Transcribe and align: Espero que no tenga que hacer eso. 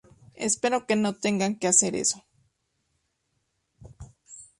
Espero 0.47 0.87
que 0.87 0.95
no 0.95 1.13
tenga 1.13 1.59
que 1.59 1.67
hacer 1.67 1.95
eso. 1.95 2.25